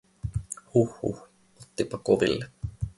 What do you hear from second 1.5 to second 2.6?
ottipa koville.